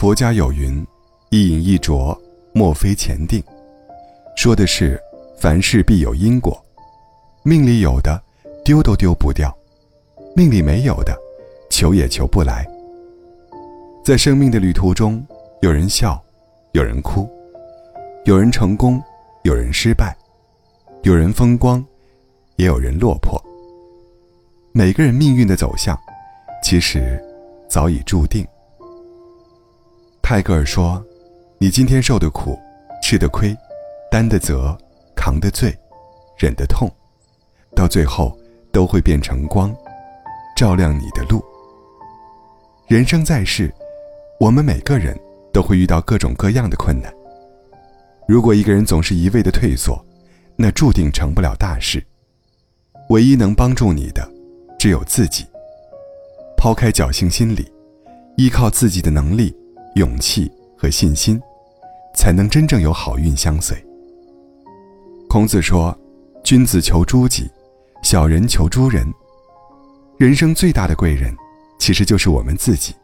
[0.00, 0.82] 佛家有云
[1.28, 2.18] ：“一饮一啄，
[2.54, 3.44] 莫非前定。”
[4.34, 4.98] 说的是
[5.36, 6.58] 凡事必有因果，
[7.42, 8.18] 命里有的
[8.64, 9.54] 丢都丢不掉，
[10.34, 11.14] 命里没有的
[11.68, 12.66] 求也求不来。
[14.02, 15.22] 在生命的旅途中，
[15.60, 16.18] 有人笑，
[16.72, 17.28] 有人哭，
[18.24, 19.02] 有人成功，
[19.42, 20.16] 有人失败，
[21.02, 21.84] 有人风光，
[22.56, 23.38] 也有人落魄。
[24.72, 25.94] 每个人命运的走向，
[26.64, 27.22] 其实
[27.68, 28.42] 早已注定。
[30.30, 31.04] 泰戈尔说
[31.58, 32.56] ：“你今天受的苦，
[33.02, 33.52] 吃的亏，
[34.12, 34.78] 担的责，
[35.16, 35.76] 扛的罪，
[36.38, 36.88] 忍的痛，
[37.74, 38.38] 到最后
[38.70, 39.74] 都会变成光，
[40.56, 41.42] 照亮你的路。
[42.86, 43.74] 人生在世。”
[44.38, 45.18] 我们每个人
[45.52, 47.12] 都会遇到各种各样的困难。
[48.28, 50.00] 如果一个人总是一味的退缩，
[50.54, 52.00] 那注定成不了大事。
[53.08, 54.30] 唯一能帮助你的，
[54.78, 55.44] 只有自己。
[56.56, 57.68] 抛开侥幸心理，
[58.36, 59.52] 依靠自己的能力、
[59.94, 61.40] 勇气和信心，
[62.14, 63.76] 才能真正有好运相随。
[65.28, 65.96] 孔子说
[66.42, 67.50] ：“君子求诸己，
[68.02, 69.06] 小人求诸人。”
[70.18, 71.34] 人生最大的贵人，
[71.78, 72.94] 其实就是我们自己。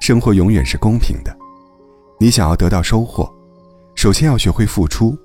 [0.00, 1.36] 生活永远是公平的，
[2.20, 3.28] 你想要得到收获，
[3.94, 5.16] 首先要学会付出。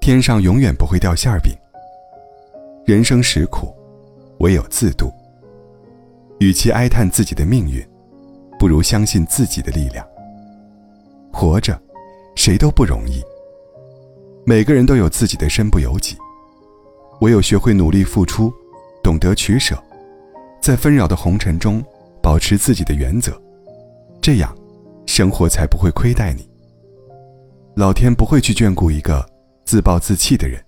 [0.00, 1.52] 天上永远不会掉馅儿饼。
[2.84, 3.74] 人生实苦，
[4.38, 5.12] 唯有自渡。
[6.38, 7.84] 与其哀叹自己的命运，
[8.58, 10.06] 不如相信自己的力量。
[11.32, 11.78] 活着，
[12.34, 13.22] 谁都不容易。
[14.44, 16.16] 每个人都有自己的身不由己，
[17.20, 18.52] 唯有学会努力付出，
[19.02, 19.76] 懂得取舍，
[20.60, 21.84] 在纷扰的红尘中
[22.22, 23.32] 保持自己的原则。
[24.22, 24.56] 这样，
[25.06, 26.48] 生活才不会亏待你。
[27.74, 29.24] 老天不会去眷顾一个
[29.64, 30.58] 自暴自弃的人，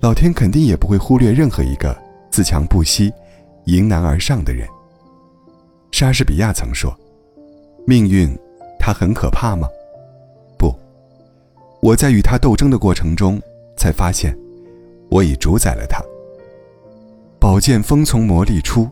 [0.00, 1.96] 老天肯定也不会忽略任何一个
[2.30, 3.10] 自强不息、
[3.64, 4.68] 迎难而上的人。
[5.92, 6.92] 莎士比亚曾说
[7.86, 8.36] ：“命运，
[8.78, 9.68] 它很可怕吗？
[10.58, 10.74] 不，
[11.80, 13.40] 我在与它斗争的过程中，
[13.76, 14.36] 才发现，
[15.10, 16.02] 我已主宰了它。
[17.38, 18.88] 宝剑锋从磨砺出，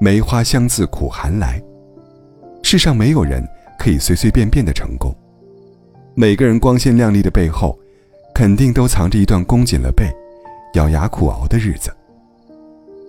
[0.00, 1.60] 梅花香自苦寒来。”
[2.62, 3.46] 世上没有人
[3.78, 5.14] 可以随随便便的成功，
[6.14, 7.78] 每个人光鲜亮丽的背后，
[8.34, 10.10] 肯定都藏着一段弓紧了背、
[10.74, 11.94] 咬牙苦熬的日子。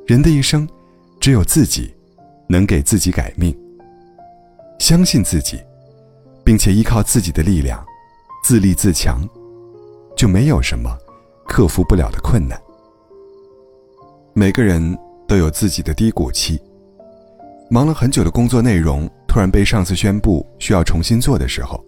[0.06, 0.68] 人的一生，
[1.20, 1.94] 只有自己
[2.48, 3.56] 能给自己改命。
[4.80, 5.60] 相信自己，
[6.44, 7.84] 并且依靠自己的力量，
[8.44, 9.28] 自立自强，
[10.16, 10.98] 就没有什么
[11.48, 12.60] 克服不了的困难。
[14.34, 14.98] 每个人
[15.28, 16.62] 都有自己的低谷期，
[17.70, 19.10] 忙了很久的工作内容。
[19.28, 21.84] 突然被上司宣布需要重新做的时候，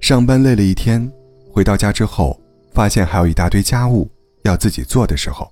[0.00, 1.12] 上班累了一天，
[1.52, 2.40] 回到家之后
[2.72, 4.08] 发现还有一大堆家务
[4.44, 5.50] 要自己做的时候，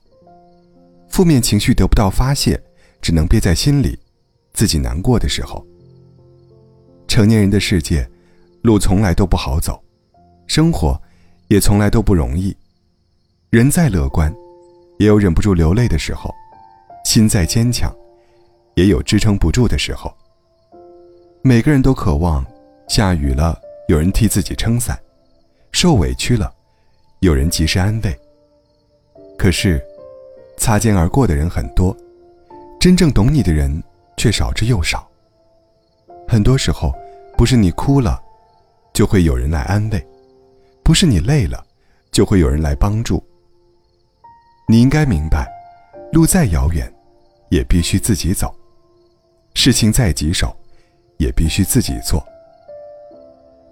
[1.10, 2.58] 负面情绪得不到发泄，
[3.02, 3.98] 只能憋在心里，
[4.52, 5.64] 自己难过的时候。
[7.08, 8.08] 成年人的世界，
[8.62, 9.82] 路从来都不好走，
[10.46, 11.00] 生活
[11.48, 12.56] 也从来都不容易。
[13.50, 14.34] 人再乐观，
[14.98, 16.30] 也有忍不住流泪的时候；
[17.04, 17.94] 心再坚强，
[18.76, 20.10] 也有支撑不住的时候。
[21.42, 22.46] 每个人都渴望，
[22.88, 24.98] 下雨了有人替自己撑伞，
[25.72, 26.50] 受委屈了，
[27.20, 28.18] 有人及时安慰。
[29.36, 29.82] 可是，
[30.56, 31.94] 擦肩而过的人很多，
[32.80, 33.82] 真正懂你的人
[34.16, 35.08] 却少之又少。
[36.28, 36.92] 很多时候，
[37.36, 38.20] 不是你哭了，
[38.92, 39.98] 就会有人来安慰；
[40.82, 41.64] 不是你累了，
[42.10, 43.22] 就会有人来帮助。
[44.68, 45.46] 你应该明白，
[46.12, 46.92] 路再遥远，
[47.50, 48.48] 也必须自己走；
[49.54, 50.56] 事情再棘手。
[51.18, 52.26] 也必须自己做。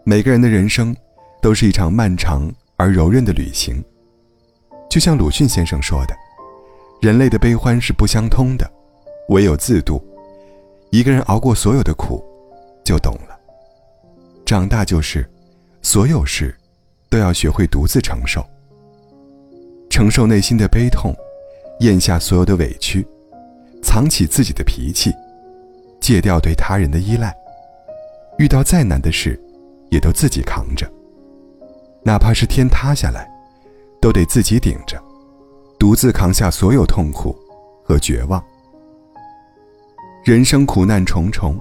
[0.05, 0.97] 每个人的人生，
[1.43, 3.83] 都是一场漫长而柔韧的旅行。
[4.89, 6.15] 就像鲁迅先生说的
[7.03, 8.71] ：“人类的悲欢是不相通的，
[9.31, 10.01] 唯有自渡。
[10.91, 12.23] 一个人熬过所有的苦，
[12.85, 13.39] 就懂了。
[14.45, 15.29] 长大就是，
[15.83, 16.55] 所有事，
[17.09, 18.45] 都要学会独自承受。
[19.89, 21.15] 承受内心的悲痛，
[21.81, 23.07] 咽下所有的委屈，
[23.83, 25.13] 藏起自己的脾气，
[26.01, 27.33] 戒掉对他人的依赖。”
[28.39, 29.41] 遇到再难的事，
[29.91, 30.91] 也都自己扛着。
[32.03, 33.31] 哪怕是天塌下来，
[34.01, 35.01] 都得自己顶着，
[35.79, 37.39] 独自扛下所有痛苦
[37.85, 38.43] 和绝望。
[40.25, 41.59] 人生苦难重重，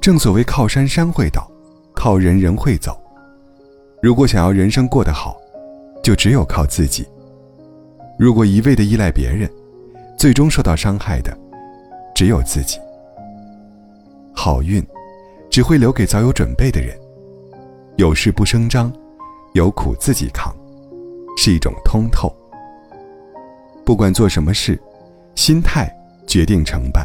[0.00, 1.50] 正所谓靠山山会倒，
[1.94, 3.00] 靠人人会走。
[4.02, 5.36] 如果想要人生过得好，
[6.02, 7.06] 就只有靠自己。
[8.18, 9.50] 如果一味的依赖别人，
[10.18, 11.36] 最终受到伤害的，
[12.14, 12.78] 只有自己。
[14.34, 14.84] 好运。
[15.50, 16.96] 只会留给早有准备的人。
[17.96, 18.92] 有事不声张，
[19.52, 20.54] 有苦自己扛，
[21.36, 22.32] 是一种通透。
[23.84, 24.80] 不管做什么事，
[25.34, 25.92] 心态
[26.24, 27.04] 决定成败。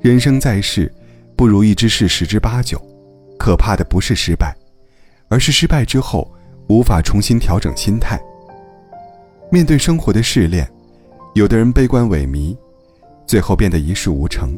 [0.00, 0.92] 人生在世，
[1.34, 2.80] 不如意之事十之八九，
[3.36, 4.56] 可怕的不是失败，
[5.28, 6.30] 而是失败之后
[6.68, 8.20] 无法重新调整心态。
[9.50, 10.70] 面对生活的试炼，
[11.34, 12.56] 有的人悲观萎靡，
[13.26, 14.50] 最后变得一事无成；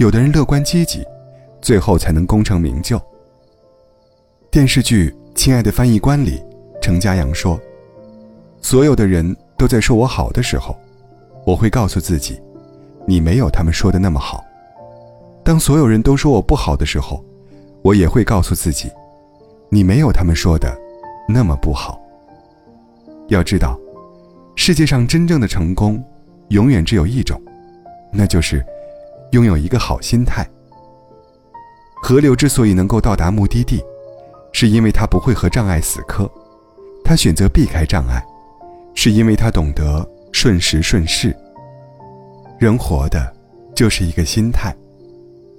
[0.00, 1.04] 有的人乐观积极，
[1.62, 3.00] 最后才能功成名就。
[4.50, 6.42] 电视剧《亲爱的翻译官》里，
[6.82, 7.60] 程家阳说
[8.60, 10.76] ：“所有的人都在说我好的时候，
[11.46, 12.40] 我会告诉自己，
[13.06, 14.42] 你没有他们说的那么好；
[15.48, 17.24] 当所有人都说我不好的时候，
[17.80, 18.90] 我也会告诉自己，
[19.70, 20.78] 你没有他们说的
[21.26, 21.98] 那么不好。
[23.28, 23.80] 要知道。”
[24.56, 26.04] 世界上真正的成功，
[26.48, 27.40] 永远只有一种，
[28.12, 28.62] 那就是
[29.30, 30.46] 拥有一个好心态。
[32.02, 33.82] 河流之所以能够到达目的地，
[34.52, 36.30] 是因为它不会和障碍死磕，
[37.02, 38.22] 它选择避开障碍，
[38.94, 41.34] 是因为它懂得顺时顺势。
[42.58, 43.34] 人活的，
[43.74, 44.76] 就是一个心态。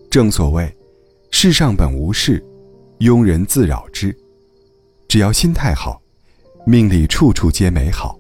[0.10, 0.76] 正所谓，
[1.30, 2.44] 世上本无事，
[3.00, 4.16] 庸人自扰之。
[5.08, 6.02] 只要心态好，
[6.66, 8.20] 命里处处皆美好。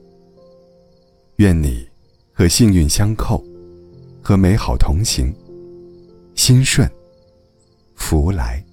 [1.37, 1.87] 愿你
[2.31, 3.43] 和幸运相扣，
[4.21, 5.33] 和美好同行，
[6.35, 6.87] 心顺
[7.95, 8.63] 福来。